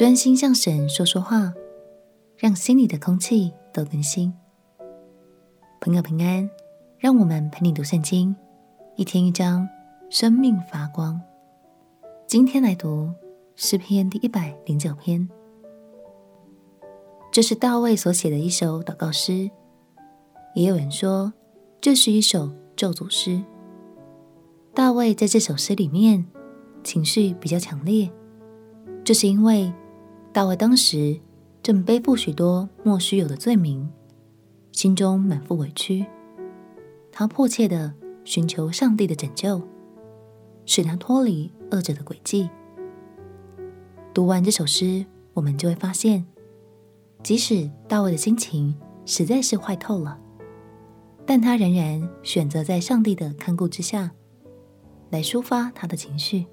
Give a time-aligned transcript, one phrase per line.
[0.00, 1.52] 专心向神说说话，
[2.38, 4.32] 让心里的空气都更新。
[5.78, 6.48] 朋友平安，
[6.98, 8.34] 让我们陪你读圣经，
[8.96, 9.68] 一天一章，
[10.08, 11.20] 生命发光。
[12.26, 13.12] 今天来读
[13.56, 15.28] 诗篇第一百零九篇，
[17.30, 19.50] 这是大卫所写的一首祷告诗，
[20.54, 21.30] 也有人说
[21.78, 23.38] 这是一首咒诅诗。
[24.72, 26.24] 大卫在这首诗里面
[26.82, 28.10] 情绪比较强烈，
[29.04, 29.70] 这是因为。
[30.32, 31.18] 大卫当时
[31.60, 33.88] 正背负许多莫须有的罪名，
[34.70, 36.06] 心中满腹委屈。
[37.10, 37.92] 他迫切的
[38.24, 39.60] 寻求上帝的拯救，
[40.64, 42.48] 使他脱离恶者的诡计。
[44.14, 45.04] 读完这首诗，
[45.34, 46.24] 我们就会发现，
[47.24, 48.72] 即使大卫的心情
[49.04, 50.16] 实在是坏透了，
[51.26, 54.12] 但他仍然选择在上帝的看顾之下，
[55.10, 56.46] 来抒发他的情绪。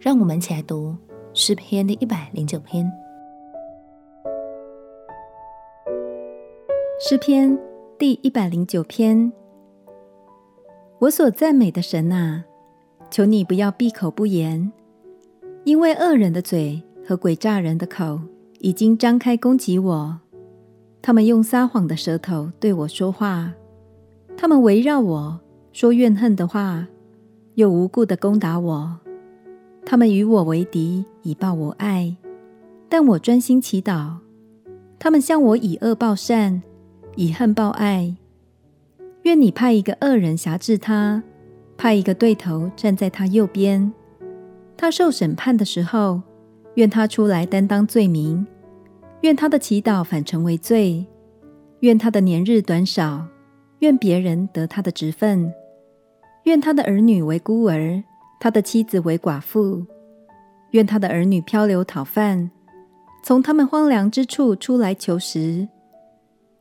[0.00, 0.96] 让我们一起来读。
[1.38, 2.90] 诗篇第一百零九篇。
[6.98, 7.58] 诗篇
[7.98, 9.30] 第一百零九篇。
[10.98, 12.46] 我所赞美的神啊，
[13.10, 14.72] 求你不要闭口不言，
[15.64, 18.18] 因为恶人的嘴和诡诈人的口
[18.60, 20.18] 已经张开攻击我。
[21.02, 23.52] 他们用撒谎的舌头对我说话，
[24.38, 25.38] 他们围绕我
[25.74, 26.86] 说怨恨的话，
[27.56, 29.00] 又无故的攻打我。
[29.88, 32.16] 他们与我为敌，以报我爱，
[32.88, 34.16] 但我专心祈祷。
[34.98, 36.60] 他们向我以恶报善，
[37.14, 38.16] 以恨报爱。
[39.22, 41.22] 愿你派一个恶人辖制他，
[41.78, 43.92] 派一个对头站在他右边。
[44.76, 46.20] 他受审判的时候，
[46.74, 48.44] 愿他出来担当罪名。
[49.20, 51.06] 愿他的祈祷反成为罪。
[51.80, 53.24] 愿他的年日短少。
[53.80, 55.52] 愿别人得他的职分。
[56.44, 58.02] 愿他的儿女为孤儿。
[58.38, 59.84] 他的妻子为寡妇，
[60.70, 62.50] 愿他的儿女漂流讨饭，
[63.22, 65.66] 从他们荒凉之处出来求食。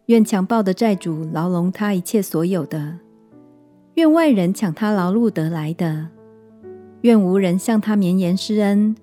[0.07, 2.99] 愿强暴的债主牢笼他一切所有的，
[3.95, 6.07] 愿外人抢他劳碌得来的。
[7.01, 8.95] 愿无人向他绵延施恩，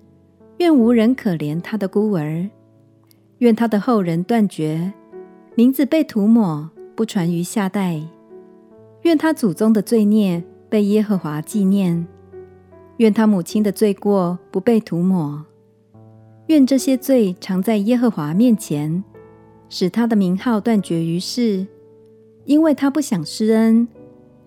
[0.57, 2.49] 愿无人可怜他的孤儿。
[3.39, 4.93] 愿他的后人断绝，
[5.55, 8.01] 名字被涂抹，不传于下代。
[9.03, 12.07] 愿他祖宗的罪孽被耶和华纪念。
[12.97, 15.43] 愿他母亲的罪过不被涂抹，
[16.47, 19.03] 愿这些罪常在耶和华面前，
[19.67, 21.65] 使他的名号断绝于世，
[22.45, 23.87] 因为他不想施恩，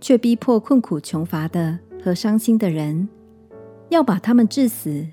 [0.01, 3.09] 却逼迫困苦穷乏的和伤心的人，
[3.89, 5.07] 要把他们治死。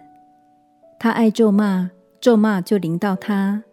[1.00, 1.90] 他爱咒骂，
[2.22, 3.64] 咒骂就临到他；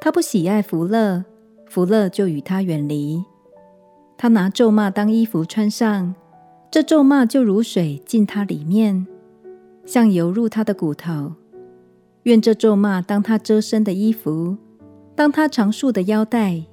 [0.00, 1.24] 他不喜爱福乐，
[1.66, 3.24] 福乐就与他远离。
[4.18, 6.14] 他拿咒骂当衣服穿上。
[6.72, 9.06] 这咒骂就如水进他里面，
[9.84, 11.34] 像油入他的骨头。
[12.22, 14.56] 愿这咒骂当他遮身的衣服，
[15.14, 16.64] 当他长束的腰带。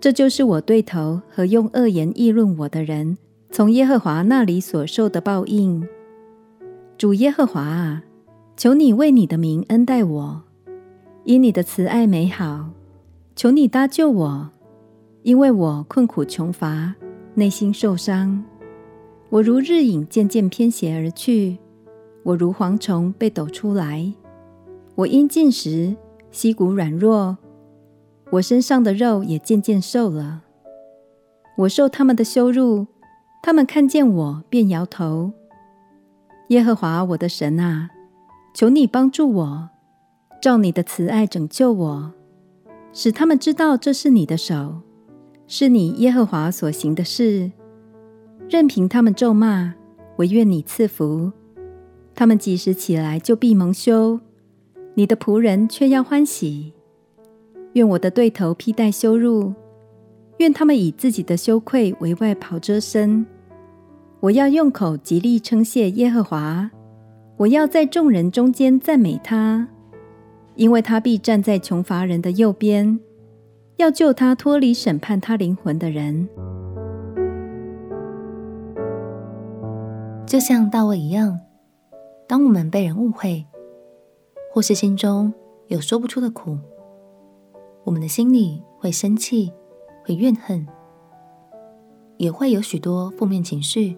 [0.00, 3.16] 这就是我对头和用恶言议论我的人，
[3.52, 5.86] 从耶和华那里所受的报应。
[6.98, 8.02] 主耶和华啊，
[8.56, 10.42] 求你为你的名恩待我，
[11.22, 12.70] 因你的慈爱美好，
[13.36, 14.50] 求你搭救我，
[15.22, 16.96] 因为我困苦穷乏，
[17.34, 18.42] 内心受伤。
[19.36, 21.58] 我如日影渐渐偏斜而去，
[22.22, 24.10] 我如蝗虫被抖出来。
[24.94, 25.94] 我因进食，
[26.30, 27.36] 膝骨软弱，
[28.30, 30.42] 我身上的肉也渐渐瘦了。
[31.58, 32.86] 我受他们的羞辱，
[33.42, 35.32] 他们看见我便摇头。
[36.48, 37.90] 耶和华我的神啊，
[38.54, 39.68] 求你帮助我，
[40.40, 42.12] 照你的慈爱拯救我，
[42.94, 44.80] 使他们知道这是你的手，
[45.46, 47.52] 是你耶和华所行的事。
[48.48, 49.74] 任凭他们咒骂，
[50.18, 51.32] 惟愿你赐福。
[52.14, 54.20] 他们几时起来，就必蒙羞；
[54.94, 56.72] 你的仆人却要欢喜。
[57.72, 59.52] 愿我的对头披戴羞辱，
[60.38, 63.26] 愿他们以自己的羞愧为外袍遮身。
[64.20, 66.70] 我要用口极力称谢耶和华，
[67.36, 69.68] 我要在众人中间赞美他，
[70.54, 72.98] 因为他必站在穷乏人的右边，
[73.76, 76.28] 要救他脱离审判他灵魂的人。
[80.26, 81.38] 就像大卫一样，
[82.26, 83.46] 当我们被人误会，
[84.52, 85.32] 或是心中
[85.68, 86.58] 有说不出的苦，
[87.84, 89.52] 我们的心里会生气，
[90.04, 90.66] 会怨恨，
[92.16, 93.96] 也会有许多负面情绪，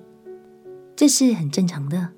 [0.94, 2.10] 这是很正常的。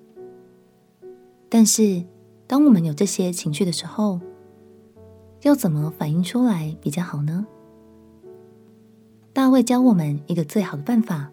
[1.48, 2.04] 但是，
[2.48, 4.20] 当我们有这些情绪的时候，
[5.42, 7.46] 要怎么反应出来比较好呢？
[9.32, 11.30] 大卫教我们一个最好的办法，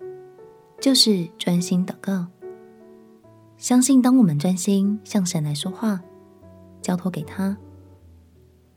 [0.79, 2.27] 就是专心祷告。
[3.57, 5.99] 相信，当我们专心向神来说话，
[6.79, 7.57] 交托给他，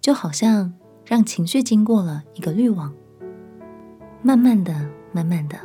[0.00, 0.72] 就好像
[1.04, 2.92] 让情绪经过了一个滤网，
[4.22, 5.58] 慢慢的、慢慢的，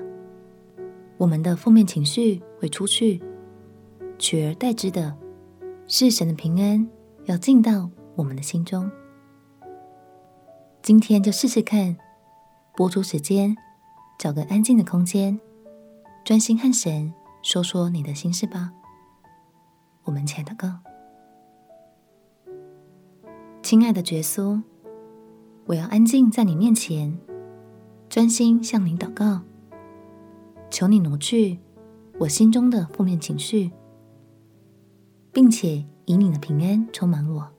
[1.18, 3.24] 我们的负面情绪会出去，
[4.20, 5.16] 取而代之的
[5.88, 6.86] 是神的平安
[7.24, 8.92] 要进到我们的心中。
[10.82, 11.96] 今天就试试看，
[12.76, 13.56] 拨出时间，
[14.20, 15.40] 找个安静的空间，
[16.26, 18.74] 专心和神说说你的心事吧。
[20.06, 20.80] 我们前的歌。
[23.62, 24.62] 亲爱的耶稣，
[25.66, 27.20] 我要安静在你面前，
[28.08, 29.42] 专心向你祷告，
[30.70, 31.60] 求你挪去
[32.20, 33.72] 我心中的负面情绪，
[35.34, 37.52] 并且以你的平安充满我。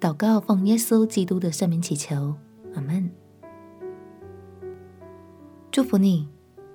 [0.00, 2.34] 祷告奉耶稣基督的圣名祈求，
[2.74, 3.10] 阿门。
[5.70, 6.28] 祝福你，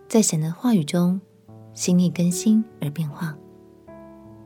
[0.08, 1.20] 在神的话语中，
[1.74, 3.38] 心意更新而变化。